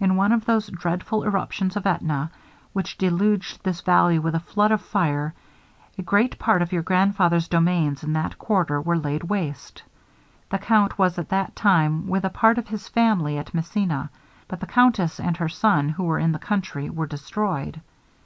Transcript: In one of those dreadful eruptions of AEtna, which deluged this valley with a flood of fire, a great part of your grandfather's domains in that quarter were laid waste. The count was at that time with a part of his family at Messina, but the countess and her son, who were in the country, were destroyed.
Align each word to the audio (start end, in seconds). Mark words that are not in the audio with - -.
In 0.00 0.16
one 0.16 0.32
of 0.32 0.46
those 0.46 0.66
dreadful 0.66 1.22
eruptions 1.22 1.76
of 1.76 1.84
AEtna, 1.84 2.30
which 2.72 2.98
deluged 2.98 3.62
this 3.62 3.82
valley 3.82 4.18
with 4.18 4.34
a 4.34 4.40
flood 4.40 4.72
of 4.72 4.80
fire, 4.80 5.32
a 5.96 6.02
great 6.02 6.36
part 6.40 6.60
of 6.60 6.72
your 6.72 6.82
grandfather's 6.82 7.46
domains 7.46 8.02
in 8.02 8.12
that 8.14 8.36
quarter 8.36 8.80
were 8.80 8.98
laid 8.98 9.22
waste. 9.22 9.84
The 10.48 10.58
count 10.58 10.98
was 10.98 11.18
at 11.20 11.28
that 11.28 11.54
time 11.54 12.08
with 12.08 12.24
a 12.24 12.30
part 12.30 12.58
of 12.58 12.66
his 12.66 12.88
family 12.88 13.38
at 13.38 13.54
Messina, 13.54 14.10
but 14.48 14.58
the 14.58 14.66
countess 14.66 15.20
and 15.20 15.36
her 15.36 15.48
son, 15.48 15.90
who 15.90 16.02
were 16.02 16.18
in 16.18 16.32
the 16.32 16.40
country, 16.40 16.90
were 16.90 17.06
destroyed. 17.06 17.80